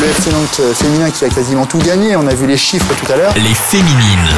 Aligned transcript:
le 0.00 0.06
FC 0.06 0.30
Nantes 0.32 0.74
féminin 0.74 1.10
qui 1.10 1.24
a 1.24 1.28
quasiment 1.28 1.66
tout 1.66 1.78
gagné. 1.78 2.16
On 2.16 2.26
a 2.26 2.34
vu 2.34 2.46
les 2.46 2.56
chiffres 2.56 2.94
tout 3.04 3.12
à 3.12 3.16
l'heure. 3.16 3.34
Les 3.34 3.54
féminines. 3.54 4.28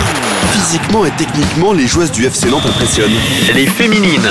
Physiquement 0.50 1.04
et 1.04 1.10
techniquement, 1.12 1.72
les 1.72 1.86
joueuses 1.86 2.10
du 2.10 2.24
FC 2.24 2.48
Nantes 2.50 2.66
impressionnent. 2.66 3.12
Les 3.54 3.66
féminines. 3.66 4.28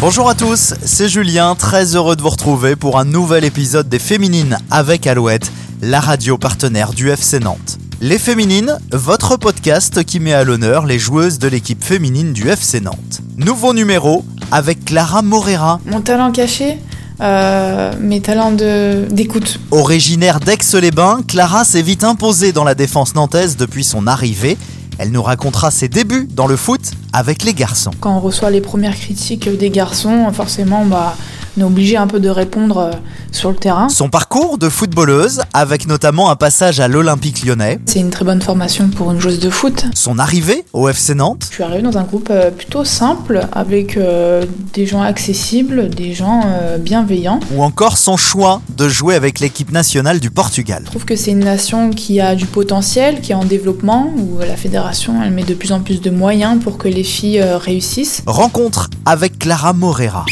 Bonjour 0.00 0.28
à 0.28 0.34
tous, 0.34 0.74
c'est 0.84 1.08
Julien, 1.08 1.54
très 1.54 1.94
heureux 1.94 2.16
de 2.16 2.22
vous 2.22 2.28
retrouver 2.28 2.76
pour 2.76 2.98
un 2.98 3.04
nouvel 3.04 3.44
épisode 3.44 3.88
des 3.88 4.00
Féminines 4.00 4.58
avec 4.70 5.06
Alouette, 5.06 5.50
la 5.80 6.00
radio 6.00 6.36
partenaire 6.36 6.92
du 6.92 7.08
FC 7.08 7.38
Nantes. 7.38 7.78
Les 8.00 8.18
Féminines, 8.18 8.78
votre 8.90 9.36
podcast 9.36 10.04
qui 10.04 10.20
met 10.20 10.34
à 10.34 10.44
l'honneur 10.44 10.84
les 10.84 10.98
joueuses 10.98 11.38
de 11.38 11.48
l'équipe 11.48 11.82
féminine 11.82 12.32
du 12.32 12.48
FC 12.48 12.80
Nantes. 12.80 13.22
Nouveau 13.36 13.72
numéro 13.72 14.24
avec 14.50 14.84
Clara 14.84 15.22
Morera. 15.22 15.80
Mon 15.86 16.00
talent 16.00 16.32
caché 16.32 16.78
euh, 17.22 17.92
mes 18.00 18.20
talents 18.20 18.52
d'écoute. 18.52 19.60
Originaire 19.70 20.40
d'Aix-les-Bains, 20.40 21.20
Clara 21.26 21.64
s'est 21.64 21.82
vite 21.82 22.04
imposée 22.04 22.52
dans 22.52 22.64
la 22.64 22.74
défense 22.74 23.14
nantaise 23.14 23.56
depuis 23.56 23.84
son 23.84 24.06
arrivée. 24.06 24.58
Elle 24.98 25.10
nous 25.10 25.22
racontera 25.22 25.70
ses 25.70 25.88
débuts 25.88 26.28
dans 26.30 26.46
le 26.46 26.56
foot 26.56 26.80
avec 27.12 27.44
les 27.44 27.54
garçons. 27.54 27.92
Quand 28.00 28.16
on 28.16 28.20
reçoit 28.20 28.50
les 28.50 28.60
premières 28.60 28.96
critiques 28.96 29.48
des 29.48 29.70
garçons, 29.70 30.30
forcément, 30.32 30.84
bah, 30.84 31.16
on 31.56 31.60
est 31.60 31.64
obligé 31.64 31.96
un 31.96 32.06
peu 32.06 32.20
de 32.20 32.28
répondre 32.28 32.78
euh, 32.78 32.90
sur 33.30 33.50
le 33.50 33.56
terrain. 33.56 33.88
Son 33.88 34.08
parcours 34.08 34.58
de 34.58 34.68
footballeuse, 34.68 35.42
avec 35.52 35.86
notamment 35.86 36.30
un 36.30 36.36
passage 36.36 36.80
à 36.80 36.88
l'Olympique 36.88 37.44
lyonnais. 37.44 37.78
C'est 37.86 38.00
une 38.00 38.10
très 38.10 38.24
bonne 38.24 38.40
formation 38.40 38.88
pour 38.88 39.10
une 39.12 39.20
joueuse 39.20 39.38
de 39.38 39.50
foot. 39.50 39.84
Son 39.94 40.18
arrivée 40.18 40.64
au 40.72 40.88
FC 40.88 41.14
Nantes. 41.14 41.46
Je 41.50 41.54
suis 41.54 41.62
arrivée 41.62 41.82
dans 41.82 41.98
un 41.98 42.04
groupe 42.04 42.28
euh, 42.30 42.50
plutôt 42.50 42.84
simple, 42.84 43.46
avec 43.52 43.96
euh, 43.96 44.44
des 44.72 44.86
gens 44.86 45.02
accessibles, 45.02 45.90
des 45.90 46.14
gens 46.14 46.42
bienveillants. 46.78 47.40
Ou 47.54 47.62
encore 47.62 47.98
son 47.98 48.16
choix 48.16 48.62
de 48.76 48.88
jouer 48.88 49.14
avec 49.14 49.40
l'équipe 49.40 49.72
nationale 49.72 50.20
du 50.20 50.30
Portugal. 50.30 50.82
Je 50.84 50.90
trouve 50.90 51.04
que 51.04 51.16
c'est 51.16 51.32
une 51.32 51.44
nation 51.44 51.90
qui 51.90 52.20
a 52.20 52.34
du 52.34 52.46
potentiel, 52.46 53.20
qui 53.20 53.32
est 53.32 53.34
en 53.34 53.44
développement, 53.44 54.12
où 54.16 54.38
la 54.40 54.56
fédération 54.56 55.22
elle 55.22 55.32
met 55.32 55.44
de 55.44 55.54
plus 55.54 55.72
en 55.72 55.80
plus 55.80 56.00
de 56.00 56.10
moyens 56.10 56.62
pour 56.62 56.78
que 56.78 56.88
les 56.88 57.04
filles 57.04 57.42
réussissent. 57.42 58.22
Rencontre 58.26 58.90
avec 59.04 59.38
Clara 59.38 59.72
Morera. 59.72 60.24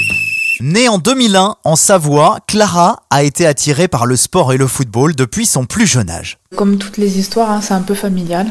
Née 0.63 0.91
en 0.91 0.99
2001 0.99 1.57
en 1.65 1.75
Savoie, 1.75 2.41
Clara 2.47 3.05
a 3.09 3.23
été 3.23 3.47
attirée 3.47 3.89
par 3.89 4.05
le 4.05 4.15
sport 4.15 4.53
et 4.53 4.59
le 4.59 4.67
football 4.67 5.15
depuis 5.15 5.47
son 5.47 5.65
plus 5.65 5.87
jeune 5.87 6.11
âge. 6.11 6.37
Comme 6.55 6.77
toutes 6.77 6.99
les 6.99 7.19
histoires, 7.19 7.51
hein, 7.51 7.61
c'est 7.63 7.73
un 7.73 7.81
peu 7.81 7.95
familial. 7.95 8.47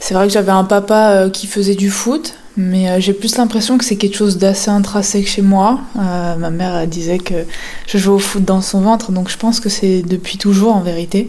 C'est 0.00 0.14
vrai 0.14 0.26
que 0.26 0.32
j'avais 0.32 0.50
un 0.50 0.64
papa 0.64 1.10
euh, 1.10 1.30
qui 1.30 1.46
faisait 1.46 1.76
du 1.76 1.90
foot, 1.90 2.34
mais 2.56 2.90
euh, 2.90 2.98
j'ai 2.98 3.12
plus 3.12 3.36
l'impression 3.36 3.78
que 3.78 3.84
c'est 3.84 3.94
quelque 3.94 4.16
chose 4.16 4.36
d'assez 4.36 4.68
intrinsèque 4.68 5.28
chez 5.28 5.42
moi. 5.42 5.78
Euh, 5.96 6.34
ma 6.34 6.50
mère 6.50 6.88
disait 6.88 7.18
que 7.18 7.44
je 7.86 7.98
jouais 7.98 8.16
au 8.16 8.18
foot 8.18 8.44
dans 8.44 8.60
son 8.60 8.80
ventre, 8.80 9.12
donc 9.12 9.30
je 9.30 9.38
pense 9.38 9.60
que 9.60 9.68
c'est 9.68 10.02
depuis 10.02 10.38
toujours 10.38 10.74
en 10.74 10.80
vérité. 10.80 11.28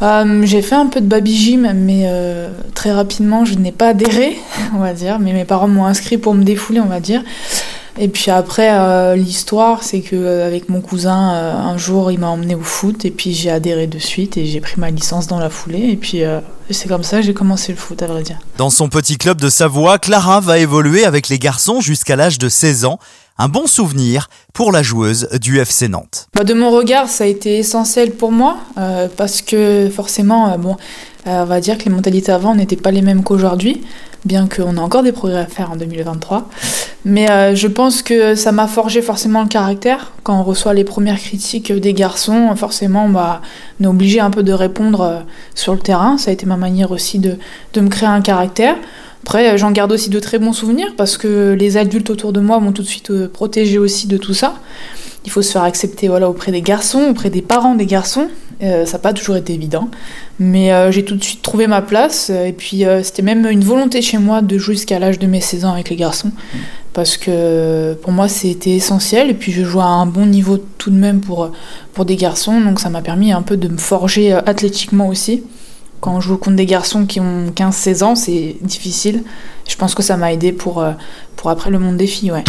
j'ai 0.00 0.62
fait 0.62 0.76
un 0.76 0.86
peu 0.86 1.00
de 1.00 1.06
baby 1.06 1.36
gym, 1.36 1.72
mais 1.74 2.08
très 2.76 2.92
rapidement, 2.92 3.44
je 3.44 3.54
n'ai 3.54 3.72
pas 3.72 3.88
adhéré, 3.88 4.38
on 4.76 4.78
va 4.78 4.92
dire. 4.92 5.18
Mais 5.18 5.32
mes 5.32 5.44
parents 5.44 5.66
m'ont 5.66 5.86
inscrit 5.86 6.18
pour 6.18 6.34
me 6.34 6.44
défouler, 6.44 6.78
on 6.78 6.86
va 6.86 7.00
dire. 7.00 7.24
Et 8.02 8.08
puis 8.08 8.30
après, 8.30 8.70
euh, 8.72 9.14
l'histoire, 9.14 9.82
c'est 9.82 10.00
que 10.00 10.16
euh, 10.16 10.46
avec 10.46 10.70
mon 10.70 10.80
cousin, 10.80 11.34
euh, 11.34 11.54
un 11.54 11.76
jour, 11.76 12.10
il 12.10 12.18
m'a 12.18 12.28
emmené 12.28 12.54
au 12.54 12.62
foot 12.62 13.04
et 13.04 13.10
puis 13.10 13.34
j'ai 13.34 13.50
adhéré 13.50 13.86
de 13.86 13.98
suite 13.98 14.38
et 14.38 14.46
j'ai 14.46 14.62
pris 14.62 14.80
ma 14.80 14.90
licence 14.90 15.26
dans 15.26 15.38
la 15.38 15.50
foulée. 15.50 15.90
Et 15.90 15.96
puis 15.96 16.22
c'est 16.70 16.88
comme 16.88 17.02
ça 17.02 17.18
que 17.18 17.26
j'ai 17.26 17.34
commencé 17.34 17.72
le 17.72 17.78
foot, 17.78 18.02
à 18.02 18.06
vrai 18.06 18.22
dire. 18.22 18.38
Dans 18.56 18.70
son 18.70 18.88
petit 18.88 19.18
club 19.18 19.38
de 19.38 19.50
Savoie, 19.50 19.98
Clara 19.98 20.40
va 20.40 20.58
évoluer 20.58 21.04
avec 21.04 21.28
les 21.28 21.38
garçons 21.38 21.82
jusqu'à 21.82 22.16
l'âge 22.16 22.38
de 22.38 22.48
16 22.48 22.86
ans. 22.86 22.98
Un 23.36 23.48
bon 23.48 23.66
souvenir 23.66 24.28
pour 24.54 24.72
la 24.72 24.82
joueuse 24.82 25.28
du 25.38 25.58
FC 25.58 25.88
Nantes. 25.88 26.28
Bah, 26.34 26.44
de 26.44 26.54
mon 26.54 26.70
regard, 26.70 27.06
ça 27.06 27.24
a 27.24 27.26
été 27.26 27.58
essentiel 27.58 28.12
pour 28.12 28.32
moi 28.32 28.56
parce 29.18 29.42
que 29.42 29.90
forcément, 29.94 30.56
bon, 30.56 30.78
on 31.26 31.44
va 31.44 31.60
dire 31.60 31.76
que 31.76 31.84
les 31.84 31.90
mentalités 31.90 32.32
avant 32.32 32.54
n'étaient 32.54 32.76
pas 32.76 32.92
les 32.92 33.02
mêmes 33.02 33.22
qu'aujourd'hui, 33.22 33.82
bien 34.24 34.46
qu'on 34.48 34.76
a 34.76 34.80
encore 34.80 35.02
des 35.02 35.12
progrès 35.12 35.40
à 35.40 35.46
faire 35.46 35.70
en 35.72 35.76
2023. 35.76 36.48
Mais 37.04 37.30
euh, 37.30 37.54
je 37.54 37.66
pense 37.66 38.02
que 38.02 38.34
ça 38.34 38.52
m'a 38.52 38.66
forgé 38.66 39.00
forcément 39.00 39.42
le 39.42 39.48
caractère. 39.48 40.12
Quand 40.22 40.38
on 40.38 40.42
reçoit 40.42 40.74
les 40.74 40.84
premières 40.84 41.18
critiques 41.18 41.72
des 41.72 41.94
garçons, 41.94 42.54
forcément, 42.56 43.08
bah, 43.08 43.40
on 43.80 43.84
est 43.84 43.86
obligé 43.86 44.20
un 44.20 44.30
peu 44.30 44.42
de 44.42 44.52
répondre 44.52 45.00
euh, 45.00 45.18
sur 45.54 45.72
le 45.72 45.78
terrain. 45.78 46.18
Ça 46.18 46.30
a 46.30 46.34
été 46.34 46.44
ma 46.44 46.58
manière 46.58 46.90
aussi 46.90 47.18
de, 47.18 47.36
de 47.72 47.80
me 47.80 47.88
créer 47.88 48.08
un 48.08 48.20
caractère. 48.20 48.76
Après, 49.22 49.50
euh, 49.50 49.56
j'en 49.56 49.70
garde 49.70 49.92
aussi 49.92 50.10
de 50.10 50.20
très 50.20 50.38
bons 50.38 50.52
souvenirs 50.52 50.92
parce 50.96 51.16
que 51.16 51.56
les 51.58 51.78
adultes 51.78 52.10
autour 52.10 52.32
de 52.32 52.40
moi 52.40 52.60
m'ont 52.60 52.72
tout 52.72 52.82
de 52.82 52.86
suite 52.86 53.28
protégé 53.28 53.78
aussi 53.78 54.06
de 54.06 54.18
tout 54.18 54.34
ça. 54.34 54.54
Il 55.24 55.30
faut 55.30 55.42
se 55.42 55.52
faire 55.52 55.62
accepter 55.62 56.08
voilà, 56.08 56.28
auprès 56.28 56.52
des 56.52 56.62
garçons, 56.62 57.08
auprès 57.10 57.30
des 57.30 57.42
parents 57.42 57.74
des 57.74 57.86
garçons. 57.86 58.28
Ça 58.60 58.92
n'a 58.92 58.98
pas 58.98 59.12
toujours 59.12 59.36
été 59.36 59.54
évident. 59.54 59.88
Mais 60.38 60.70
j'ai 60.92 61.04
tout 61.04 61.16
de 61.16 61.24
suite 61.24 61.42
trouvé 61.42 61.66
ma 61.66 61.82
place. 61.82 62.30
Et 62.30 62.52
puis, 62.52 62.84
c'était 63.02 63.22
même 63.22 63.46
une 63.46 63.64
volonté 63.64 64.02
chez 64.02 64.18
moi 64.18 64.42
de 64.42 64.58
jouer 64.58 64.74
jusqu'à 64.74 64.98
l'âge 64.98 65.18
de 65.18 65.26
mes 65.26 65.40
16 65.40 65.64
ans 65.64 65.72
avec 65.72 65.90
les 65.90 65.96
garçons 65.96 66.30
parce 66.92 67.16
que 67.16 67.94
pour 68.02 68.12
moi 68.12 68.28
c'était 68.28 68.70
essentiel 68.70 69.30
et 69.30 69.34
puis 69.34 69.52
je 69.52 69.64
jouais 69.64 69.82
à 69.82 69.86
un 69.86 70.06
bon 70.06 70.26
niveau 70.26 70.58
tout 70.78 70.90
de 70.90 70.96
même 70.96 71.20
pour, 71.20 71.50
pour 71.92 72.04
des 72.04 72.16
garçons 72.16 72.60
donc 72.60 72.80
ça 72.80 72.90
m'a 72.90 73.02
permis 73.02 73.32
un 73.32 73.42
peu 73.42 73.56
de 73.56 73.68
me 73.68 73.76
forger 73.76 74.32
euh, 74.32 74.40
athlétiquement 74.46 75.08
aussi. 75.08 75.44
Quand 76.00 76.16
on 76.16 76.20
joue 76.20 76.38
contre 76.38 76.56
des 76.56 76.66
garçons 76.66 77.06
qui 77.06 77.20
ont 77.20 77.46
15-16 77.54 78.02
ans 78.02 78.14
c'est 78.14 78.56
difficile. 78.62 79.22
Je 79.68 79.76
pense 79.76 79.94
que 79.94 80.02
ça 80.02 80.16
m'a 80.16 80.32
aidé 80.32 80.52
pour, 80.52 80.80
euh, 80.80 80.92
pour 81.36 81.50
après 81.50 81.70
le 81.70 81.78
monde 81.78 81.96
des 81.96 82.06
filles. 82.06 82.32
Ouais. 82.32 82.44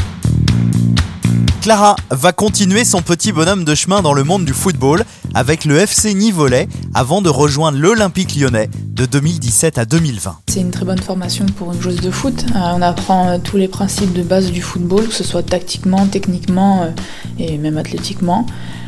Clara 1.61 1.95
va 2.09 2.31
continuer 2.31 2.83
son 2.83 3.03
petit 3.03 3.31
bonhomme 3.31 3.63
de 3.63 3.75
chemin 3.75 4.01
dans 4.01 4.13
le 4.13 4.23
monde 4.23 4.45
du 4.45 4.51
football 4.53 5.03
avec 5.35 5.63
le 5.65 5.77
FC 5.77 6.15
Nivolais 6.15 6.67
avant 6.95 7.21
de 7.21 7.29
rejoindre 7.29 7.77
l'Olympique 7.77 8.35
lyonnais 8.35 8.67
de 8.87 9.05
2017 9.05 9.77
à 9.77 9.85
2020. 9.85 10.37
C'est 10.47 10.61
une 10.61 10.71
très 10.71 10.85
bonne 10.85 10.97
formation 10.97 11.45
pour 11.45 11.71
une 11.71 11.79
joueuse 11.79 12.01
de 12.01 12.09
foot. 12.09 12.45
Euh, 12.55 12.59
on 12.73 12.81
apprend 12.81 13.29
euh, 13.29 13.37
tous 13.37 13.57
les 13.57 13.67
principes 13.67 14.11
de 14.11 14.23
base 14.23 14.51
du 14.51 14.63
football, 14.63 15.07
que 15.07 15.13
ce 15.13 15.23
soit 15.23 15.43
tactiquement, 15.43 16.07
techniquement 16.07 16.81
euh, 16.81 16.89
et 17.37 17.59
même 17.59 17.77
athlétiquement. 17.77 18.47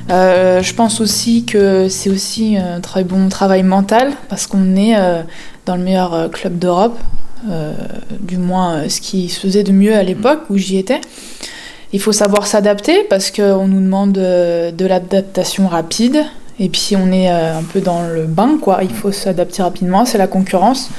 je 0.09 0.73
pense 0.73 0.99
aussi 0.99 1.45
que 1.45 1.87
c'est 1.89 2.09
aussi 2.09 2.57
un 2.57 2.81
très 2.81 3.03
bon 3.03 3.29
travail 3.29 3.61
mental 3.61 4.13
parce 4.29 4.47
qu'on 4.47 4.75
est 4.75 4.95
dans 5.67 5.75
le 5.75 5.83
meilleur 5.83 6.31
club 6.31 6.57
d'Europe, 6.57 6.97
du 8.19 8.39
moins 8.39 8.89
ce 8.89 8.99
qui 8.99 9.29
se 9.29 9.39
faisait 9.39 9.63
de 9.63 9.71
mieux 9.71 9.95
à 9.95 10.01
l'époque 10.01 10.41
où 10.49 10.57
j'y 10.57 10.77
étais. 10.77 11.01
Il 11.93 12.01
faut 12.01 12.11
savoir 12.11 12.47
s'adapter 12.47 13.03
parce 13.07 13.29
qu'on 13.29 13.67
nous 13.67 13.79
demande 13.79 14.17
euh, 14.17 14.71
de 14.71 14.85
l'adaptation 14.85 15.67
rapide. 15.67 16.25
Et 16.59 16.69
puis 16.69 16.95
on 16.95 17.11
est 17.11 17.31
euh, 17.31 17.59
un 17.59 17.63
peu 17.63 17.81
dans 17.81 18.07
le 18.07 18.25
bain, 18.25 18.57
quoi. 18.59 18.79
Il 18.81 18.91
faut 18.91 19.11
s'adapter 19.11 19.61
rapidement, 19.61 20.03
c'est 20.03 20.17
la 20.17 20.27
concurrence. 20.27 20.89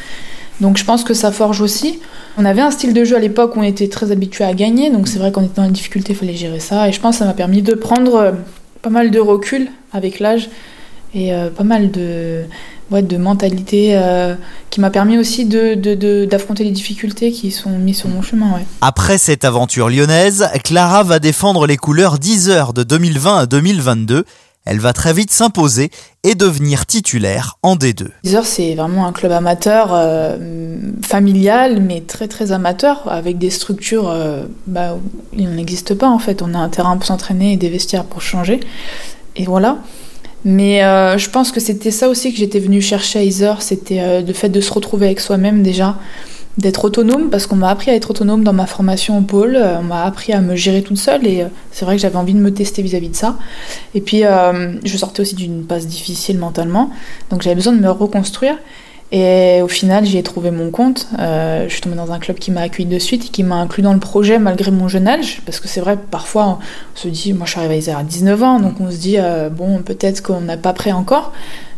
Donc 0.61 0.77
je 0.77 0.85
pense 0.85 1.03
que 1.03 1.13
ça 1.13 1.33
forge 1.33 1.61
aussi. 1.61 1.99
On 2.39 2.45
avait 2.45 2.61
un 2.61 2.71
style 2.71 2.95
de 2.95 3.05
jeu 3.05 3.17
à 3.17 3.19
l'époque 3.19 3.57
où 3.57 3.61
on 3.61 3.65
était 3.65 3.89
très 3.89 4.13
habitué 4.13 4.45
à 4.45 4.55
gagner, 4.55 4.91
donc 4.91 5.09
c'est 5.09 5.19
vrai 5.19 5.33
qu'on 5.33 5.43
était 5.43 5.57
dans 5.57 5.65
la 5.65 5.71
difficulté, 5.71 6.13
il 6.13 6.17
fallait 6.17 6.35
gérer 6.35 6.61
ça. 6.61 6.89
Et 6.89 6.93
je 6.93 7.01
pense 7.01 7.17
que 7.17 7.19
ça 7.21 7.25
m'a 7.25 7.35
permis 7.35 7.63
de 7.63 7.75
prendre 7.75 8.15
euh, 8.15 8.33
pas 8.83 8.91
mal 8.91 9.11
de 9.11 9.19
recul 9.19 9.69
avec 9.93 10.21
l'âge 10.21 10.49
et 11.17 11.31
pas 11.57 11.63
mal 11.63 11.93
de, 11.93 12.43
ouais, 12.91 13.03
de 13.03 13.17
mentalité 13.17 13.97
euh, 13.97 14.35
qui 14.71 14.81
m'a 14.81 14.91
permis 14.91 15.19
aussi 15.19 15.45
d'affronter 15.47 16.63
de, 16.63 16.69
les 16.69 16.75
difficultés 16.75 17.33
qui 17.33 17.51
sont 17.51 17.79
mises 17.79 17.99
sur 17.99 18.09
mon 18.09 18.23
chemin. 18.23 18.55
Ouais. 18.55 18.65
Après 18.81 19.19
cette 19.19 19.45
aventure 19.45 19.89
lyonnaise, 19.89 20.49
Clara 20.65 21.03
va 21.03 21.19
défendre 21.19 21.67
les 21.67 21.77
couleurs 21.77 22.19
10 22.19 22.51
heures 22.51 22.73
de 22.73 22.83
2020 22.83 23.39
à 23.39 23.47
2022. 23.47 24.25
Elle 24.67 24.81
va 24.81 24.95
très 24.95 25.13
vite 25.13 25.31
s'imposer 25.31 25.91
et 26.23 26.35
devenir 26.35 26.87
titulaire 26.87 27.59
en 27.63 27.77
D2. 27.77 28.09
10 28.25 28.35
heures, 28.37 28.47
c'est 28.47 28.75
vraiment 28.75 29.07
un 29.07 29.13
club 29.13 29.33
amateur, 29.33 29.91
euh, 29.93 30.79
familial, 31.03 31.83
mais 31.83 32.01
très 32.01 32.29
très 32.29 32.51
amateur, 32.51 33.07
avec 33.07 33.37
des 33.37 33.51
structures, 33.51 34.09
euh, 34.09 34.45
bah, 34.67 34.97
il 35.37 35.51
n'existe 35.51 35.95
pas 35.95 36.09
en 36.09 36.19
fait. 36.19 36.41
On 36.41 36.55
a 36.55 36.59
un 36.59 36.71
terrain 36.71 36.97
pour 36.97 37.05
s'entraîner 37.05 37.53
et 37.53 37.57
des 37.59 37.69
vestiaires 37.69 38.05
pour 38.05 38.23
changer. 38.23 38.61
Et 39.37 39.45
voilà. 39.45 39.79
Mais 40.45 40.85
euh, 40.85 41.17
je 41.17 41.31
pense 41.31 41.53
que 41.53 41.61
c'était 41.61 41.91
ça 41.91 42.09
aussi 42.09 42.33
que 42.33 42.39
j'étais 42.39 42.59
venue 42.59 42.83
chercher 42.83 43.19
à 43.19 43.23
Iser, 43.23 43.55
c'était 43.61 44.01
euh, 44.01 44.21
le 44.21 44.33
fait 44.35 44.51
de 44.51 44.61
se 44.61 44.73
retrouver 44.73 45.07
avec 45.07 45.21
soi-même 45.21 45.63
déjà, 45.63 45.97
d'être 46.59 46.85
autonome, 46.85 47.31
parce 47.31 47.47
qu'on 47.47 47.57
m'a 47.57 47.71
appris 47.71 47.91
à 47.91 47.95
être 47.95 48.11
autonome 48.11 48.45
dans 48.45 48.53
ma 48.53 48.67
formation 48.67 49.19
au 49.19 49.23
pôle, 49.23 49.57
euh, 49.57 49.79
on 49.79 49.85
m'a 49.85 50.05
appris 50.05 50.35
à 50.35 50.41
me 50.43 50.55
gérer 50.55 50.83
toute 50.83 50.99
seule, 50.99 51.27
et 51.27 51.47
c'est 51.73 51.87
vrai 51.87 51.97
que 51.97 52.03
j'avais 52.03 52.17
envie 52.17 52.35
de 52.35 52.41
me 52.41 52.53
tester 52.53 52.83
vis-à-vis 52.83 53.09
de 53.09 53.17
ça. 53.17 53.39
Et 53.95 54.03
puis 54.03 54.23
je 54.85 54.97
sortais 54.97 55.23
aussi 55.23 55.35
d'une 55.35 55.65
passe 55.65 55.87
difficile 55.87 56.39
mentalement, 56.39 56.91
donc 57.31 57.43
j'avais 57.43 57.57
besoin 57.57 57.73
de 57.73 57.81
me 57.81 57.91
reconstruire. 57.91 58.57
Et 59.17 59.63
au 59.63 59.69
final, 59.69 60.05
j'y 60.05 60.19
ai 60.19 60.25
trouvé 60.25 60.51
mon 60.51 60.73
compte. 60.73 61.07
Euh, 61.21 61.67
je 61.69 61.73
suis 61.73 61.81
tombée 61.81 61.95
dans 61.95 62.11
un 62.11 62.19
club 62.19 62.37
qui 62.37 62.51
m'a 62.51 62.63
accueilli 62.63 62.89
de 62.89 62.99
suite, 62.99 63.31
qui 63.31 63.45
m'a 63.45 63.55
inclus 63.55 63.81
dans 63.81 63.93
le 63.93 64.01
projet 64.01 64.41
malgré 64.41 64.73
mon 64.73 64.89
jeune 64.89 65.07
âge. 65.07 65.41
Parce 65.47 65.61
que 65.61 65.69
c'est 65.69 65.79
vrai, 65.79 65.97
parfois, 65.97 66.59
on 66.59 66.99
se 66.99 67.07
dit, 67.07 67.33
moi 67.33 67.47
je 67.47 67.53
suis 67.53 67.61
arrivée 67.61 67.93
à 67.93 68.03
19 68.03 68.43
ans, 68.43 68.59
donc 68.59 68.81
on 68.81 68.91
se 68.91 68.97
dit, 68.97 69.15
euh, 69.21 69.51
bon, 69.51 69.83
peut-être 69.83 70.21
qu'on 70.21 70.41
n'a 70.41 70.57
pas 70.57 70.73
prêt 70.73 70.91
encore. 70.91 71.33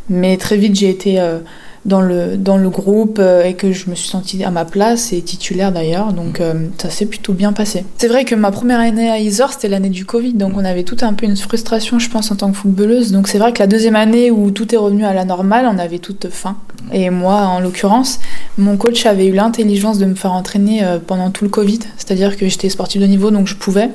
Mais 0.09 0.39
très 0.39 0.57
vite, 0.57 0.77
j'ai 0.77 0.89
été 0.89 1.21
euh, 1.21 1.41
dans 1.87 2.01
le, 2.01 2.37
dans 2.37 2.59
le 2.59 2.69
groupe 2.69 3.19
euh, 3.21 3.45
et 3.45 3.55
que 3.55 3.73
je 3.73 3.89
me 3.89 3.95
suis 3.95 4.09
sentie 4.09 4.43
à 4.45 4.51
ma 4.51 4.65
place 4.65 5.13
et 5.13 5.23
titulaire 5.23 5.73
d'ailleurs. 5.73 6.13
Donc 6.13 6.41
euh, 6.41 6.55
ça 6.79 6.91
s'est 6.91 7.07
plutôt 7.07 7.33
bien 7.33 7.53
passé. 7.53 7.85
C'est 7.97 8.09
vrai 8.09 8.25
que 8.25 8.35
ma 8.35 8.51
première 8.51 8.81
année 8.81 9.09
à 9.09 9.19
Isor, 9.19 9.53
c'était 9.53 9.69
l'année 9.69 9.89
du 9.89 10.05
Covid. 10.05 10.35
Donc 10.35 10.55
on 10.57 10.65
avait 10.65 10.83
tout 10.83 10.97
un 11.03 11.15
peu 11.15 11.27
une 11.27 11.37
frustration, 11.37 11.99
je 11.99 12.11
pense, 12.11 12.31
en 12.31 12.37
tant 12.37 12.51
que 12.51 12.57
footballeuse. 12.57 13.13
Donc 13.13 13.29
c'est 13.29 13.39
vrai 13.39 13.53
que 13.53 13.61
la 13.61 13.69
deuxième 13.69 13.97
année 13.97 14.31
où 14.31 14.51
tout 14.51 14.75
est 14.75 14.79
revenu 14.79 15.05
à 15.05 15.15
la 15.15 15.25
normale, 15.25 15.67
on 15.73 15.79
avait 15.79 16.01
toute 16.01 16.29
faim. 16.29 16.57
Et 16.93 17.11
moi, 17.11 17.37
en 17.47 17.61
l'occurrence, 17.61 18.19
mon 18.59 18.77
coach 18.77 19.07
avait 19.07 19.27
eu 19.27 19.33
l'intelligence 19.33 19.99
de 19.99 20.07
me 20.07 20.15
faire 20.15 20.33
entraîner 20.33 20.85
euh, 20.85 20.99
pendant 21.05 21.31
tout 21.31 21.45
le 21.45 21.51
Covid. 21.51 21.81
C'est-à-dire 21.97 22.37
que 22.37 22.49
j'étais 22.49 22.69
sportive 22.69 23.01
de 23.01 23.07
niveau, 23.07 23.31
donc 23.31 23.47
je 23.47 23.55
pouvais. 23.55 23.91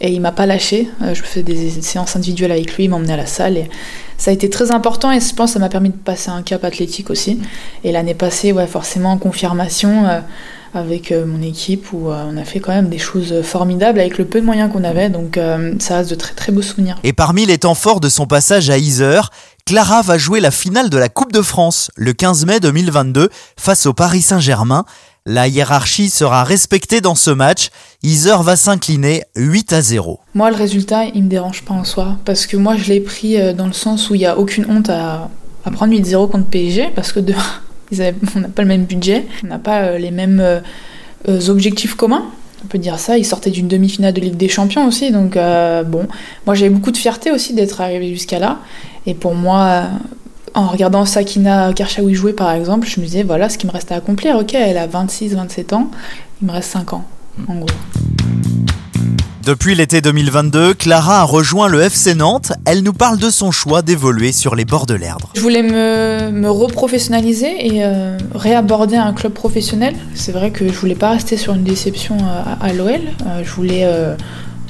Et 0.00 0.10
il 0.10 0.20
m'a 0.20 0.32
pas 0.32 0.44
lâché. 0.44 0.88
Je 1.00 1.22
faisais 1.22 1.42
des 1.42 1.70
séances 1.80 2.16
individuelles 2.16 2.52
avec 2.52 2.76
lui, 2.76 2.84
il 2.84 2.90
m'emmenait 2.90 3.14
à 3.14 3.16
la 3.16 3.24
salle. 3.24 3.56
Et 3.56 3.70
ça 4.18 4.30
a 4.30 4.34
été 4.34 4.48
très 4.50 4.70
important 4.70 5.12
et 5.12 5.20
je 5.20 5.34
pense 5.34 5.50
que 5.50 5.54
ça 5.54 5.58
m'a 5.58 5.68
permis 5.68 5.90
de 5.90 5.96
passer 5.96 6.30
un 6.30 6.42
cap 6.42 6.64
athlétique 6.64 7.10
aussi. 7.10 7.40
Et 7.84 7.92
l'année 7.92 8.14
passée, 8.14 8.52
ouais, 8.52 8.66
forcément 8.66 9.12
en 9.12 9.18
confirmation 9.18 10.06
euh, 10.06 10.20
avec 10.74 11.12
euh, 11.12 11.26
mon 11.26 11.42
équipe 11.42 11.92
où 11.92 12.10
euh, 12.10 12.24
on 12.30 12.36
a 12.36 12.44
fait 12.44 12.60
quand 12.60 12.72
même 12.72 12.88
des 12.88 12.98
choses 12.98 13.42
formidables 13.42 14.00
avec 14.00 14.18
le 14.18 14.24
peu 14.24 14.40
de 14.40 14.46
moyens 14.46 14.72
qu'on 14.72 14.84
avait. 14.84 15.10
Donc 15.10 15.38
ça 15.78 15.98
reste 15.98 16.10
de 16.10 16.14
très 16.14 16.34
très 16.34 16.52
beaux 16.52 16.62
souvenirs. 16.62 16.98
Et 17.02 17.12
parmi 17.12 17.46
les 17.46 17.58
temps 17.58 17.74
forts 17.74 18.00
de 18.00 18.08
son 18.08 18.26
passage 18.26 18.70
à 18.70 18.78
Iser, 18.78 19.20
Clara 19.64 20.02
va 20.02 20.18
jouer 20.18 20.40
la 20.40 20.50
finale 20.50 20.90
de 20.90 20.98
la 20.98 21.08
Coupe 21.08 21.32
de 21.32 21.42
France 21.42 21.90
le 21.96 22.12
15 22.12 22.46
mai 22.46 22.60
2022 22.60 23.30
face 23.56 23.86
au 23.86 23.92
Paris 23.92 24.22
Saint-Germain. 24.22 24.84
La 25.28 25.48
hiérarchie 25.48 26.08
sera 26.08 26.44
respectée 26.44 27.00
dans 27.00 27.16
ce 27.16 27.32
match. 27.32 27.70
Iser 28.04 28.36
va 28.42 28.54
s'incliner 28.54 29.24
8 29.34 29.72
à 29.72 29.82
0. 29.82 30.20
Moi, 30.34 30.50
le 30.50 30.56
résultat, 30.56 31.06
il 31.06 31.24
me 31.24 31.28
dérange 31.28 31.62
pas 31.62 31.74
en 31.74 31.82
soi. 31.82 32.16
Parce 32.24 32.46
que 32.46 32.56
moi, 32.56 32.76
je 32.76 32.84
l'ai 32.92 33.00
pris 33.00 33.36
euh, 33.36 33.52
dans 33.52 33.66
le 33.66 33.72
sens 33.72 34.08
où 34.08 34.14
il 34.14 34.18
n'y 34.18 34.26
a 34.26 34.38
aucune 34.38 34.70
honte 34.70 34.88
à, 34.88 35.28
prendre 35.72 35.92
8-0 35.92 36.30
contre 36.30 36.46
PSG. 36.46 36.90
Parce 36.94 37.12
que 37.12 37.18
de, 37.18 37.34
on 38.36 38.38
n'a 38.38 38.48
pas 38.48 38.62
le 38.62 38.68
même 38.68 38.84
budget, 38.84 39.24
on 39.42 39.48
n'a 39.48 39.58
pas 39.58 39.80
euh, 39.80 39.98
les 39.98 40.12
mêmes 40.12 40.38
euh, 40.38 40.60
objectifs 41.48 41.96
communs. 41.96 42.26
On 42.62 42.68
peut 42.68 42.78
dire 42.78 43.00
ça, 43.00 43.18
ils 43.18 43.26
sortaient 43.26 43.50
d'une 43.50 43.66
demi-finale 43.66 44.14
de 44.14 44.20
Ligue 44.20 44.36
des 44.36 44.48
Champions 44.48 44.86
aussi, 44.86 45.12
donc 45.12 45.34
bon, 45.34 46.08
moi 46.46 46.54
j'avais 46.54 46.70
beaucoup 46.70 46.90
de 46.90 46.96
fierté 46.96 47.30
aussi 47.30 47.52
d'être 47.52 47.80
arrivé 47.80 48.08
jusqu'à 48.08 48.40
là, 48.40 48.58
et 49.04 49.14
pour 49.14 49.34
moi, 49.34 49.84
en 50.56 50.68
regardant 50.68 51.04
Sakina 51.04 51.72
Karchaoui 51.72 52.14
jouer 52.14 52.32
par 52.32 52.50
exemple, 52.50 52.88
je 52.88 52.98
me 52.98 53.04
disais 53.04 53.22
voilà 53.22 53.48
ce 53.48 53.58
qui 53.58 53.66
me 53.66 53.72
reste 53.72 53.92
à 53.92 53.96
accomplir. 53.96 54.36
Ok, 54.36 54.54
elle 54.54 54.78
a 54.78 54.88
26-27 54.88 55.74
ans, 55.74 55.90
il 56.42 56.48
me 56.48 56.52
reste 56.52 56.70
5 56.72 56.94
ans 56.94 57.04
en 57.46 57.56
gros. 57.56 57.66
Depuis 59.44 59.76
l'été 59.76 60.00
2022, 60.00 60.74
Clara 60.74 61.20
a 61.20 61.22
rejoint 61.22 61.68
le 61.68 61.80
FC 61.80 62.16
Nantes. 62.16 62.52
Elle 62.64 62.82
nous 62.82 62.92
parle 62.92 63.16
de 63.18 63.30
son 63.30 63.52
choix 63.52 63.80
d'évoluer 63.80 64.32
sur 64.32 64.56
les 64.56 64.64
bords 64.64 64.86
de 64.86 64.94
l'Erdre. 64.94 65.30
Je 65.36 65.40
voulais 65.40 65.62
me, 65.62 66.32
me 66.32 66.50
reprofessionnaliser 66.50 67.64
et 67.64 67.84
euh, 67.84 68.18
réaborder 68.34 68.96
un 68.96 69.12
club 69.12 69.32
professionnel. 69.32 69.94
C'est 70.14 70.32
vrai 70.32 70.50
que 70.50 70.66
je 70.66 70.72
voulais 70.76 70.96
pas 70.96 71.10
rester 71.10 71.36
sur 71.36 71.54
une 71.54 71.62
déception 71.62 72.16
à, 72.26 72.64
à 72.64 72.72
l'OL. 72.72 72.88
Euh, 73.26 73.44
je 73.44 73.50
voulais 73.52 73.82
euh, 73.84 74.16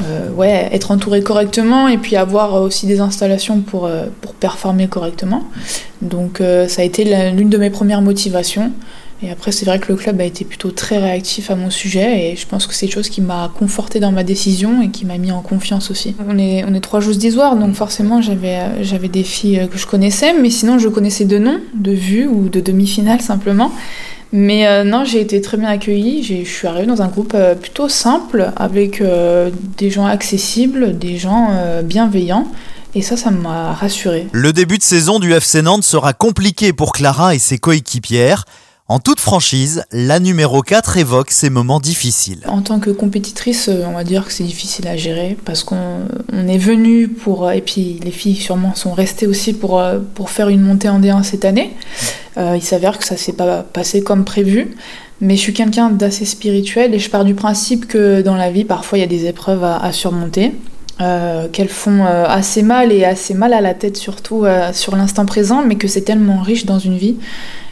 euh, 0.02 0.31
ouais, 0.31 0.69
être 0.72 0.90
entouré 0.90 1.22
correctement 1.22 1.88
et 1.88 1.98
puis 1.98 2.16
avoir 2.16 2.60
aussi 2.60 2.87
des 2.87 3.00
installations 3.00 3.60
pour, 3.60 3.87
euh, 3.87 4.06
pour 4.20 4.34
performer 4.34 4.88
correctement. 4.88 5.44
Donc 6.02 6.40
euh, 6.40 6.69
ça 6.69 6.82
a 6.82 6.84
été 6.84 7.04
l'une 7.32 7.48
de 7.48 7.58
mes 7.58 7.70
premières 7.70 8.02
motivations. 8.02 8.72
Et 9.22 9.31
après, 9.31 9.50
c'est 9.50 9.64
vrai 9.64 9.78
que 9.78 9.90
le 9.90 9.96
club 9.96 10.20
a 10.20 10.25
été 10.25 10.44
plutôt 10.44 10.70
très 10.70 10.98
réactif 10.98 11.50
à 11.50 11.56
mon 11.56 11.70
sujet 11.70 12.32
et 12.32 12.37
je 12.37 12.46
pense 12.46 12.66
que 12.66 12.75
c'est 12.75 12.84
une 12.84 12.93
chose 12.93 13.08
qui 13.08 13.22
m'a 13.22 13.50
conforté 13.58 13.98
dans 13.98 14.12
ma 14.12 14.22
décision 14.22 14.82
et 14.82 14.90
qui 14.90 15.06
m'a 15.06 15.16
mis 15.16 15.32
en 15.32 15.40
confiance 15.40 15.90
aussi. 15.90 16.14
On 16.28 16.37
est, 16.37 16.64
on 16.69 16.75
est 16.75 16.81
trois 16.81 17.00
joueuses 17.00 17.16
d'Isoire, 17.16 17.56
donc 17.56 17.75
forcément 17.75 18.20
j'avais, 18.20 18.58
j'avais 18.82 19.08
des 19.08 19.22
filles 19.22 19.69
que 19.72 19.78
je 19.78 19.87
connaissais, 19.87 20.34
mais 20.34 20.50
sinon 20.50 20.78
je 20.78 20.88
connaissais 20.88 21.25
de 21.25 21.38
nom, 21.38 21.58
de 21.75 21.92
vue 21.92 22.26
ou 22.26 22.50
de 22.50 22.60
demi-finale 22.60 23.22
simplement. 23.22 23.72
Mais 24.32 24.67
euh, 24.67 24.84
non, 24.84 25.05
j'ai 25.05 25.20
été 25.20 25.40
très 25.40 25.56
bien 25.56 25.69
accueillie. 25.69 26.23
Je 26.23 26.49
suis 26.49 26.67
arrivée 26.67 26.87
dans 26.87 27.02
un 27.02 27.08
groupe 27.08 27.32
euh, 27.34 27.55
plutôt 27.55 27.88
simple, 27.88 28.52
avec 28.56 29.00
euh, 29.00 29.50
des 29.76 29.90
gens 29.90 30.06
accessibles, 30.06 30.99
des 30.99 31.17
gens 31.17 31.50
bienveillants. 31.84 32.49
Et 32.94 33.02
ça, 33.02 33.17
ça 33.17 33.31
m'a 33.31 33.73
rassurée. 33.73 34.26
Le 34.32 34.52
début 34.52 34.78
de 34.78 34.82
saison 34.82 35.19
du 35.19 35.32
FC 35.32 35.61
Nantes 35.61 35.84
sera 35.84 36.12
compliqué 36.14 36.73
pour 36.73 36.93
Clara 36.93 37.34
et 37.34 37.38
ses 37.38 37.58
coéquipières. 37.58 38.44
En 38.88 39.00
toute 39.00 39.18
franchise, 39.18 39.82
la 39.90 40.20
numéro 40.20 40.62
4 40.62 40.96
évoque 40.98 41.32
ces 41.32 41.50
moments 41.50 41.80
difficiles. 41.80 42.38
En 42.46 42.62
tant 42.62 42.78
que 42.78 42.90
compétitrice, 42.90 43.68
on 43.68 43.90
va 43.90 44.04
dire 44.04 44.24
que 44.24 44.32
c'est 44.32 44.44
difficile 44.44 44.86
à 44.86 44.96
gérer 44.96 45.36
parce 45.44 45.64
qu'on 45.64 46.06
est 46.32 46.56
venu 46.56 47.08
pour, 47.08 47.50
et 47.50 47.62
puis 47.62 47.98
les 48.04 48.12
filles 48.12 48.36
sûrement 48.36 48.76
sont 48.76 48.92
restées 48.92 49.26
aussi 49.26 49.54
pour, 49.54 49.82
pour 50.14 50.30
faire 50.30 50.48
une 50.50 50.60
montée 50.60 50.88
en 50.88 51.00
D1 51.00 51.24
cette 51.24 51.44
année. 51.44 51.72
Euh, 52.36 52.52
il 52.54 52.62
s'avère 52.62 52.96
que 52.98 53.04
ça 53.04 53.16
s'est 53.16 53.32
pas 53.32 53.64
passé 53.64 54.04
comme 54.04 54.24
prévu. 54.24 54.76
Mais 55.20 55.34
je 55.34 55.40
suis 55.40 55.54
quelqu'un 55.54 55.90
d'assez 55.90 56.24
spirituel 56.24 56.94
et 56.94 57.00
je 57.00 57.10
pars 57.10 57.24
du 57.24 57.34
principe 57.34 57.88
que 57.88 58.22
dans 58.22 58.36
la 58.36 58.52
vie, 58.52 58.64
parfois, 58.64 58.98
il 58.98 59.00
y 59.00 59.04
a 59.04 59.08
des 59.08 59.26
épreuves 59.26 59.64
à, 59.64 59.90
surmonter. 59.90 60.52
Euh, 60.98 61.48
qu'elles 61.48 61.68
font 61.68 62.06
euh, 62.06 62.24
assez 62.26 62.62
mal 62.62 62.90
et 62.90 63.04
assez 63.04 63.34
mal 63.34 63.52
à 63.52 63.60
la 63.60 63.74
tête 63.74 63.98
surtout 63.98 64.44
sur 64.72 64.96
l'instant 64.96 65.26
présent, 65.26 65.62
mais 65.62 65.74
que 65.74 65.88
c'est 65.88 66.02
tellement 66.02 66.40
riche 66.40 66.66
dans 66.66 66.78
une 66.78 66.96
vie 66.96 67.16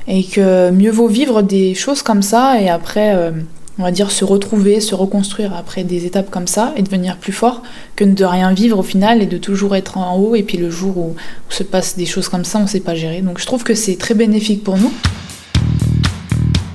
et 0.06 0.25
que 0.25 0.71
mieux 0.71 0.91
vaut 0.91 1.09
vivre 1.09 1.43
des 1.43 1.75
choses 1.75 2.03
comme 2.03 2.23
ça 2.23 2.61
et 2.61 2.69
après 2.69 3.33
on 3.79 3.83
va 3.83 3.91
dire, 3.91 4.11
se 4.11 4.25
retrouver, 4.25 4.81
se 4.81 4.95
reconstruire 4.95 5.55
après 5.55 5.83
des 5.83 6.06
étapes 6.06 6.31
comme 6.31 6.47
ça 6.47 6.73
et 6.77 6.83
devenir 6.83 7.17
plus 7.17 7.33
fort 7.33 7.62
que 7.97 8.05
de 8.05 8.25
rien 8.25 8.53
vivre 8.53 8.79
au 8.79 8.83
final 8.83 9.21
et 9.21 9.27
de 9.27 9.37
toujours 9.37 9.75
être 9.75 9.99
en 9.99 10.17
haut. 10.17 10.37
Et 10.37 10.45
puis 10.45 10.59
le 10.59 10.71
jour 10.71 10.97
où, 10.97 11.17
se 11.49 11.65
passent 11.65 11.97
des 11.97 12.06
choses 12.06 12.29
comme 12.29 12.45
ça, 12.45 12.59
on 12.59 12.62
ne 12.62 12.69
sait 12.69 12.81
pas 12.81 12.95
gérer. 12.95 13.21
Donc 13.21 13.41
je 13.41 13.47
trouve 13.47 13.65
que 13.65 13.75
c'est 13.75 13.97
très 13.97 14.15
bénéfique 14.15 14.62
pour 14.62 14.77
nous. 14.77 14.93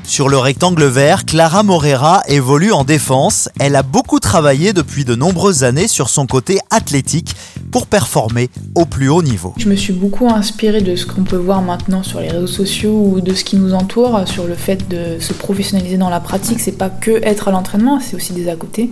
Sur 0.10 0.28
le 0.28 0.40
rectangle 0.40 0.86
vert, 0.86 1.24
Clara 1.24 1.62
Morera 1.62 2.24
évolue 2.28 2.72
en 2.72 2.84
défense. 2.84 3.48
Elle 3.60 3.76
a 3.76 3.84
beaucoup 3.84 4.20
travaillé 4.20 4.74
depuis 4.74 5.06
de 5.06 5.14
nombreuses 5.14 5.64
années 5.64 5.88
sur 5.88 6.10
son 6.10 6.26
côté 6.26 6.58
athlétique 6.72 7.36
pour 7.72 7.86
performer 7.86 8.50
au 8.74 8.86
plus 8.86 9.08
haut 9.08 9.22
niveau. 9.22 9.54
Je 9.58 9.70
me 9.70 9.76
suis 9.76 9.94
beaucoup 9.94 10.28
inspirée 10.28 10.82
de 10.82 10.96
ce 10.96 11.06
qu'on 11.06 11.26
peut 11.26 11.38
voir 11.38 11.62
maintenant 11.62 12.02
sur 12.02 12.22
les 12.22 12.30
réseaux 12.30 12.48
sociaux 12.48 13.00
ou 13.06 13.22
de 13.22 13.36
ce 13.36 13.44
qui 13.44 13.56
nous 13.58 13.76
entoure, 13.76 14.28
sur 14.28 14.48
le 14.48 14.56
fait 14.56 14.90
de 14.90 15.20
se 15.20 15.34
professionnaliser 15.34 15.98
dans 15.98 16.10
la 16.10 16.20
pratique. 16.20 16.60
C'est 16.60 16.72
pas 16.72 16.90
que 16.90 17.24
être 17.24 17.48
à 17.48 17.52
l'entraînement, 17.52 18.00
c'est 18.00 18.16
aussi 18.16 18.34
des 18.34 18.50
à 18.50 18.56
côté 18.56 18.90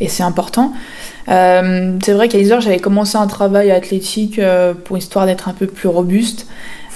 et 0.00 0.08
c'est 0.08 0.22
important. 0.22 0.72
Euh, 1.28 1.98
c'est 2.02 2.12
vrai 2.12 2.28
qu'à 2.28 2.38
Isor, 2.38 2.60
j'avais 2.60 2.78
commencé 2.78 3.16
un 3.16 3.26
travail 3.26 3.70
athlétique 3.70 4.38
euh, 4.38 4.74
pour 4.74 4.98
histoire 4.98 5.26
d'être 5.26 5.48
un 5.48 5.52
peu 5.52 5.66
plus 5.66 5.88
robuste. 5.88 6.46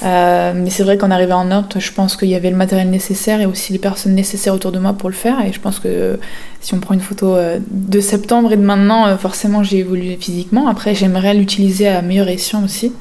Euh, 0.02 0.52
mais 0.55 0.70
c'est 0.70 0.82
vrai 0.82 0.97
qu'en 0.97 1.11
arrivant 1.11 1.41
en 1.41 1.44
Nantes, 1.44 1.76
je 1.79 1.93
pense 1.93 2.17
qu'il 2.17 2.29
y 2.29 2.35
avait 2.35 2.50
le 2.50 2.56
matériel 2.56 2.88
nécessaire 2.88 3.41
et 3.41 3.47
aussi 3.47 3.73
les 3.73 3.79
personnes 3.79 4.14
nécessaires 4.14 4.55
autour 4.55 4.73
de 4.73 4.79
moi 4.79 4.94
pour 4.94 5.08
le 5.08 5.14
faire. 5.14 5.44
Et 5.44 5.52
je 5.52 5.61
pense 5.61 5.79
que 5.79 6.19
si 6.61 6.75
on 6.75 6.81
prend 6.81 6.94
une 6.94 7.00
photo 7.00 7.35
euh, 7.37 7.58
de 7.70 8.00
septembre 8.00 8.52
et 8.52 8.56
de 8.56 8.62
maintenant, 8.62 9.06
euh, 9.06 9.17
forcément 9.17 9.62
j'ai 9.62 9.79
évolué 9.79 10.17
physiquement. 10.19 10.69
Après, 10.69 10.94
j'aimerais 10.94 11.35
l'utiliser 11.35 11.88
à 11.88 12.00
meilleur 12.03 12.29
escient 12.29 12.64
aussi. 12.64 12.93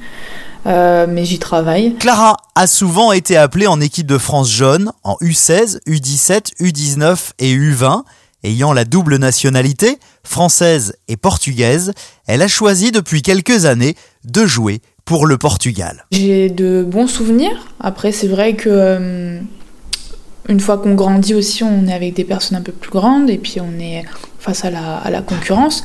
mais 0.65 1.23
j'y 1.23 1.39
travaille. 1.39 1.95
Clara 1.95 2.35
a 2.55 2.67
souvent 2.67 3.13
été 3.13 3.37
appelée 3.37 3.67
en 3.67 3.79
équipe 3.79 4.05
de 4.05 4.17
France 4.17 4.51
jaune 4.51 4.91
en 5.03 5.15
U16, 5.21 5.79
U17, 5.87 6.53
U19 6.59 7.31
et 7.39 7.55
U20. 7.55 8.03
Ayant 8.43 8.71
la 8.71 8.85
double 8.85 9.17
nationalité, 9.17 9.99
française 10.23 10.95
et 11.07 11.17
portugaise, 11.17 11.91
elle 12.25 12.41
a 12.41 12.47
choisi 12.47 12.91
depuis 12.91 13.21
quelques 13.21 13.65
années 13.65 13.95
de 14.23 14.45
jouer 14.45 14.81
pour 15.03 15.25
le 15.25 15.37
Portugal. 15.37 16.05
J'ai 16.11 16.49
de 16.49 16.85
bons 16.87 17.07
souvenirs. 17.07 17.67
Après, 17.79 18.11
c'est 18.11 18.27
vrai 18.27 18.55
que 18.55 18.69
euh, 18.69 19.39
une 20.47 20.59
fois 20.59 20.77
qu'on 20.77 20.93
grandit 20.93 21.33
aussi, 21.33 21.63
on 21.63 21.87
est 21.87 21.93
avec 21.93 22.13
des 22.13 22.23
personnes 22.23 22.57
un 22.57 22.61
peu 22.61 22.71
plus 22.71 22.91
grandes 22.91 23.29
et 23.29 23.37
puis 23.37 23.59
on 23.59 23.79
est 23.79 24.05
face 24.39 24.63
à 24.65 24.69
la, 24.71 25.21
concurrence. 25.21 25.83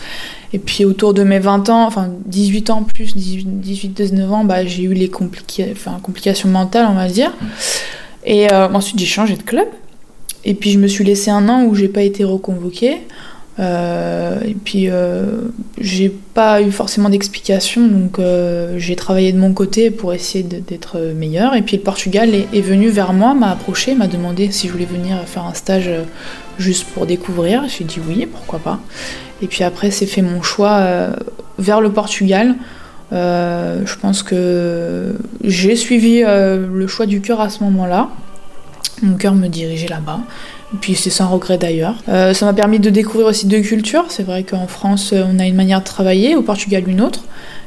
Et 0.52 0.58
puis 0.58 0.84
autour 0.84 1.12
de 1.12 1.24
mes 1.24 1.38
20 1.38 1.68
ans, 1.70 1.86
enfin 1.86 2.10
18 2.26 2.70
ans 2.70 2.82
plus, 2.82 3.16
18-19 3.16 4.28
ans, 4.28 4.44
bah, 4.44 4.64
j'ai 4.64 4.84
eu 4.84 4.94
les 4.94 5.10
complications 5.10 6.48
mentales, 6.48 6.86
on 6.88 6.94
va 6.94 7.08
dire. 7.08 7.32
Et 8.24 8.52
euh, 8.52 8.68
ensuite, 8.68 8.98
j'ai 8.98 9.06
changé 9.06 9.36
de 9.36 9.42
club. 9.42 9.68
Et 10.44 10.54
puis 10.54 10.70
je 10.70 10.78
me 10.78 10.86
suis 10.86 11.04
laissé 11.04 11.30
un 11.30 11.48
an 11.48 11.64
où 11.64 11.74
j'ai 11.74 11.88
pas 11.88 12.02
été 12.02 12.24
reconvoquée. 12.24 13.00
Euh, 13.60 14.40
et 14.44 14.54
puis, 14.54 14.88
euh, 14.90 15.26
j'ai 15.78 16.08
pas 16.08 16.60
eu 16.60 16.72
forcément 16.72 17.08
d'explication, 17.08 17.86
donc 17.86 18.18
euh, 18.18 18.74
j'ai 18.78 18.96
travaillé 18.96 19.32
de 19.32 19.38
mon 19.38 19.52
côté 19.52 19.90
pour 19.90 20.12
essayer 20.12 20.42
d'être 20.44 20.98
meilleur. 21.14 21.54
Et 21.54 21.62
puis, 21.62 21.76
le 21.76 21.82
Portugal 21.82 22.30
est, 22.34 22.60
venu 22.60 22.88
vers 22.88 23.12
moi, 23.12 23.34
m'a 23.34 23.50
approché, 23.50 23.94
m'a 23.94 24.08
demandé 24.08 24.50
si 24.50 24.66
je 24.66 24.72
voulais 24.72 24.86
venir 24.86 25.16
faire 25.26 25.44
un 25.44 25.54
stage 25.54 25.90
juste 26.58 26.86
pour 26.88 27.06
découvrir. 27.06 27.64
J'ai 27.68 27.84
dit 27.84 28.00
oui, 28.08 28.26
pourquoi 28.26 28.58
pas. 28.58 28.80
Et 29.42 29.46
puis 29.46 29.62
après, 29.64 29.90
c'est 29.90 30.06
fait 30.06 30.22
mon 30.22 30.42
choix 30.42 31.10
vers 31.58 31.80
le 31.80 31.90
Portugal. 31.92 32.54
je 33.12 33.96
pense 34.00 34.22
que 34.22 35.14
j'ai 35.44 35.76
suivi 35.76 36.22
le 36.22 36.86
choix 36.86 37.06
du 37.06 37.20
cœur 37.20 37.40
à 37.40 37.50
ce 37.50 37.62
moment-là. 37.64 38.10
Mon 39.04 39.16
cœur 39.16 39.34
me 39.34 39.48
dirigeait 39.48 39.88
là-bas. 39.88 40.20
Puis 40.80 40.94
c'est 40.94 41.10
sans 41.10 41.28
regret 41.28 41.58
d'ailleurs. 41.58 41.96
Euh, 42.08 42.34
ça 42.34 42.46
m'a 42.46 42.52
permis 42.52 42.80
de 42.80 42.90
découvrir 42.90 43.26
aussi 43.26 43.46
deux 43.46 43.60
cultures. 43.60 44.06
C'est 44.08 44.22
vrai 44.22 44.42
qu'en 44.42 44.66
France, 44.66 45.12
on 45.12 45.38
a 45.38 45.46
une 45.46 45.54
manière 45.54 45.80
de 45.80 45.84
travailler, 45.84 46.36
au 46.36 46.42
Portugal 46.42 46.88
une 46.88 47.00
autre. 47.00 47.24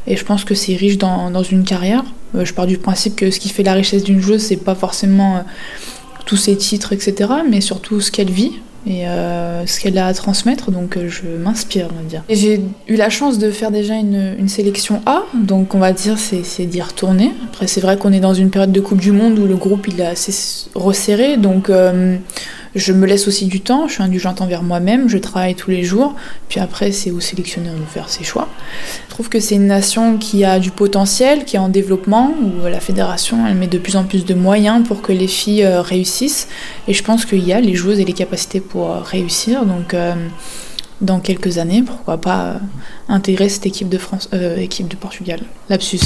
Et 0.08 0.16
je 0.16 0.26
pense 0.26 0.44
que 0.44 0.56
c'est 0.56 0.76
riche 0.76 0.98
dans, 0.98 1.44
une 1.44 1.64
carrière. 1.64 2.04
Euh, 2.36 2.46
je 2.46 2.54
pars 2.54 2.66
du 2.66 2.78
principe 2.78 3.16
que 3.16 3.30
ce 3.30 3.40
qui 3.40 3.50
fait 3.50 3.64
la 3.64 3.74
richesse 3.74 4.04
d'une 4.04 4.22
joueuse, 4.22 4.42
c'est 4.42 4.58
pas 4.58 4.76
forcément 4.76 5.38
euh, 5.38 5.42
tous 6.26 6.38
ses 6.38 6.58
titres, 6.58 6.94
etc., 6.94 7.30
mais 7.50 7.62
surtout 7.62 8.02
ce 8.02 8.12
qu'elle 8.12 8.32
vit 8.32 8.54
et 8.88 9.08
euh, 9.08 9.66
ce 9.66 9.80
qu'elle 9.80 9.98
a 9.98 10.08
à 10.08 10.14
transmettre, 10.14 10.72
donc 10.72 10.96
euh, 10.96 11.10
je 11.10 11.24
m'inspire, 11.28 11.90
on 11.92 12.02
va 12.02 12.08
dire. 12.08 12.24
J'ai 12.30 12.62
eu 12.88 12.96
la 12.96 13.10
chance 13.10 13.38
de 13.38 13.52
faire 13.52 13.70
déjà 13.70 13.96
une, 13.96 14.48
sélection 14.48 15.02
A, 15.06 15.24
donc 15.34 15.76
on 15.76 15.80
va 15.80 15.92
dire 15.92 16.18
c'est 16.18 16.44
c'est 16.44 16.66
d'y 16.66 16.82
retourner. 16.82 17.32
Après 17.46 17.68
c'est 17.68 17.82
vrai 17.82 17.98
qu'on 17.98 18.14
est 18.14 18.22
dans 18.22 18.34
une 18.34 18.50
période 18.50 18.72
de 18.72 18.80
Coupe 18.80 19.00
du 19.00 19.12
Monde 19.12 19.38
où 19.40 19.46
le 19.46 19.58
groupe 19.58 19.88
il 19.90 20.00
est 20.00 20.06
assez 20.06 20.68
resserré, 20.74 21.36
donc 21.36 21.70
euh, 21.70 22.16
je 22.78 22.94
me 22.94 23.06
laisse 23.06 23.28
aussi 23.28 23.46
du 23.46 23.62
temps, 23.62 23.88
je 23.88 23.94
suis 23.94 24.04
indulgente 24.04 24.42
envers 24.42 24.64
moi-même, 24.64 25.10
je 25.10 25.18
travaille 25.18 25.56
tous 25.56 25.72
les 25.72 25.84
jours, 25.84 26.16
puis 26.50 26.60
après 26.60 26.92
c'est 26.92 27.12
au 27.12 27.20
sélectionneur 27.20 27.74
de 27.74 27.84
faire 27.86 28.10
ses 28.10 28.24
choix. 28.24 28.48
Je 29.08 29.14
trouve 29.14 29.30
que 29.30 29.40
c'est 29.40 29.56
une 29.56 29.68
nation 29.68 30.18
qui 30.18 30.46
a 30.46 30.60
du 30.60 30.72
potentiel, 30.72 31.44
qui 31.46 31.56
est 31.56 31.60
en 31.60 31.70
développement, 31.70 32.34
où 32.42 32.68
la 32.68 32.80
fédération 32.80 33.46
elle 33.48 33.56
met 33.56 33.68
de 33.68 33.78
plus 33.78 33.96
en 33.96 34.04
plus 34.04 34.26
de 34.26 34.34
moyens 34.34 34.88
pour 34.88 35.02
que 35.02 35.12
les 35.12 35.28
filles 35.28 35.64
euh, 35.64 35.82
réussissent, 35.82 36.48
et 36.88 36.94
je 36.94 37.04
pense 37.04 37.26
qu'il 37.26 37.46
y 37.46 37.54
a 37.54 37.60
les 37.60 37.76
joueuses 37.76 38.00
et 38.00 38.06
les 38.06 38.14
capacités 38.14 38.62
pour 38.62 38.92
euh, 38.92 39.00
réussir, 39.00 39.66
donc 39.66 39.94
euh, 39.94 40.14
dans 41.02 41.20
quelques 41.20 41.58
années, 41.58 41.84
pourquoi 41.84 42.20
pas 42.20 42.46
euh, 42.46 42.58
intégrer 43.08 43.50
cette 43.50 43.66
équipe 43.66 43.90
de 43.90 43.98
France, 43.98 44.30
euh, 44.34 44.58
équipe 44.58 44.88
de 44.88 44.96
Portugal. 44.96 45.42
Lapsus. 45.70 46.00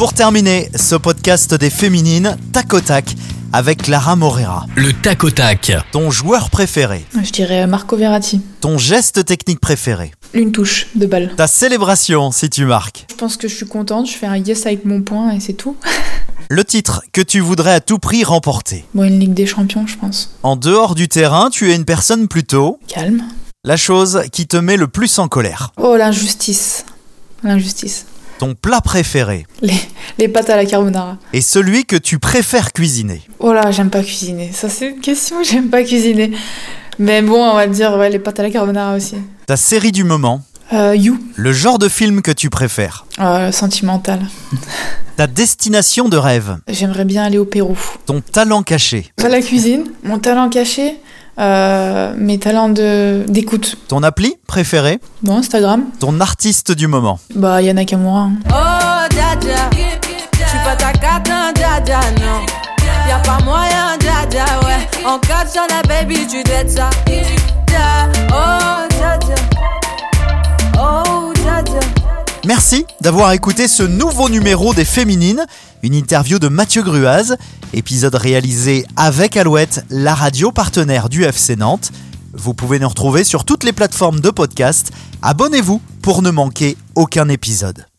Pour 0.00 0.14
terminer 0.14 0.70
ce 0.76 0.94
podcast 0.94 1.52
des 1.52 1.68
féminines, 1.68 2.38
tac 2.54 2.72
au 2.72 2.80
tac 2.80 3.14
avec 3.52 3.82
Clara 3.82 4.16
Morera. 4.16 4.64
Le 4.74 4.94
tac 4.94 5.24
au 5.24 5.30
tac. 5.30 5.72
Ton 5.92 6.10
joueur 6.10 6.48
préféré, 6.48 7.04
Je 7.22 7.30
dirais 7.30 7.66
Marco 7.66 7.98
Verratti. 7.98 8.40
ton 8.62 8.78
geste 8.78 9.26
technique 9.26 9.60
préféré, 9.60 10.12
Une 10.32 10.52
touche 10.52 10.86
de 10.94 11.04
balle. 11.04 11.34
ta 11.36 11.46
célébration 11.46 12.32
si 12.32 12.48
tu 12.48 12.64
marques, 12.64 13.04
Je 13.10 13.16
pense 13.16 13.36
que 13.36 13.46
je 13.46 13.54
suis 13.54 13.66
contente, 13.66 14.06
je 14.10 14.16
fais 14.16 14.24
un 14.24 14.38
yes 14.38 14.64
avec 14.64 14.86
mon 14.86 15.02
point 15.02 15.32
et 15.32 15.40
c'est 15.40 15.52
tout. 15.52 15.76
le 16.48 16.64
titre 16.64 17.02
que 17.12 17.20
tu 17.20 17.40
voudrais 17.40 17.74
à 17.74 17.80
tout 17.82 17.98
prix 17.98 18.24
remporter. 18.24 18.86
Bon, 18.94 19.04
une 19.04 19.20
Ligue 19.20 19.34
des 19.34 19.44
Champions, 19.44 19.86
je 19.86 19.98
pense. 19.98 20.34
En 20.42 20.56
dehors 20.56 20.94
du 20.94 21.08
terrain, 21.08 21.50
tu 21.50 21.70
es 21.70 21.76
une 21.76 21.84
personne 21.84 22.26
plutôt 22.26 22.80
Calme. 22.88 23.22
la 23.64 23.76
chose 23.76 24.22
qui 24.32 24.46
te 24.46 24.56
met 24.56 24.78
le 24.78 24.88
plus 24.88 25.18
en 25.18 25.28
colère. 25.28 25.74
Oh, 25.76 25.94
l'injustice. 25.98 26.86
L'injustice. 27.42 28.06
Ton 28.40 28.54
plat 28.54 28.80
préféré 28.80 29.46
Les, 29.62 29.74
les 30.18 30.26
pâtes 30.28 30.50
à 30.50 30.56
la 30.56 30.64
carbonara. 30.64 31.18
et 31.32 31.40
celui 31.42 31.84
que 31.84 31.94
tu 31.96 32.18
préfères 32.18 32.72
cuisiner. 32.72 33.20
Oh 33.38 33.52
là, 33.52 33.70
j'aime 33.70 33.90
pas 33.90 34.02
cuisiner. 34.02 34.50
Ça, 34.52 34.68
c'est 34.68 34.88
une 34.88 35.00
question, 35.00 35.42
j'aime 35.44 35.68
pas 35.68 35.82
cuisiner. 35.84 36.32
Mais 36.98 37.20
bon, 37.22 37.40
on 37.42 37.54
va 37.54 37.66
dire, 37.66 37.92
ouais, 37.98 38.08
les 38.10 38.18
pâtes 38.18 38.40
à 38.40 38.42
la 38.42 38.50
carbonara 38.50 38.96
aussi. 38.96 39.16
Ta 39.46 39.56
série 39.56 39.92
du 39.92 40.04
moment, 40.04 40.40
Euh, 40.72 40.94
you. 40.96 41.18
le 41.36 41.52
genre 41.52 41.78
de 41.78 41.88
film 41.88 42.22
que 42.22 42.30
tu 42.30 42.48
préfères, 42.48 43.04
Euh, 43.18 43.52
sentimental. 43.52 44.20
ta 45.16 45.26
destination 45.26 46.08
de 46.08 46.16
rêve, 46.16 46.56
J'aimerais 46.68 47.04
bien 47.04 47.24
aller 47.24 47.38
au 47.38 47.44
Pérou. 47.44 47.76
ton 48.06 48.20
talent 48.22 48.62
caché, 48.62 49.12
Pas 49.16 49.28
la 49.28 49.42
cuisine, 49.42 49.84
mon 50.04 50.18
talent 50.18 50.48
caché, 50.48 50.96
euh, 51.40 52.12
mes 52.16 52.38
talents 52.38 52.68
de 52.68 53.24
d'écoute. 53.28 53.76
ton 53.88 54.02
appli 54.02 54.34
préféré, 54.46 55.00
Bon, 55.22 55.38
Instagram. 55.38 55.84
ton 55.98 56.20
artiste 56.20 56.72
du 56.72 56.86
moment. 56.86 57.18
Bah, 57.34 57.62
Yana 57.62 57.84
Kamura. 57.84 58.20
hein. 58.22 58.32
Oh, 58.50 59.08
dja 59.14 59.36
dja. 59.40 59.70
J'suis 60.32 60.58
pas 60.64 60.76
ta 60.76 60.92
carte, 60.92 61.28
non, 61.28 61.52
dja 61.54 61.80
dja, 61.84 62.00
non. 62.20 62.46
Y'a 63.08 63.18
pas 63.18 63.38
moyen, 63.44 63.96
dja 64.00 64.26
dja, 64.30 64.44
ouais. 64.66 65.06
En 65.06 65.18
quatre 65.18 65.50
sur 65.50 65.62
la 65.68 65.82
baby, 65.88 66.26
tu 66.26 66.42
dettes 66.42 66.70
ça. 66.70 66.90
Dja, 67.06 68.08
Oh, 68.30 68.86
dja 68.90 69.18
dja. 69.18 69.34
Oh, 70.78 71.32
dja 71.34 71.62
dja. 71.62 71.80
Merci 72.46 72.86
d'avoir 73.00 73.32
écouté 73.32 73.68
ce 73.68 73.82
nouveau 73.82 74.28
numéro 74.28 74.72
des 74.74 74.84
Féminines, 74.84 75.44
une 75.82 75.94
interview 75.94 76.38
de 76.38 76.48
Mathieu 76.48 76.82
Gruaz, 76.82 77.36
épisode 77.72 78.14
réalisé 78.14 78.86
avec 78.96 79.36
Alouette, 79.36 79.84
la 79.90 80.14
radio 80.14 80.52
partenaire 80.52 81.08
du 81.08 81.24
FC 81.24 81.56
Nantes. 81.56 81.90
Vous 82.32 82.54
pouvez 82.54 82.78
nous 82.78 82.88
retrouver 82.88 83.24
sur 83.24 83.44
toutes 83.44 83.64
les 83.64 83.72
plateformes 83.72 84.20
de 84.20 84.30
podcast. 84.30 84.92
Abonnez-vous 85.22 85.80
pour 86.02 86.22
ne 86.22 86.30
manquer 86.30 86.76
aucun 86.94 87.28
épisode. 87.28 87.89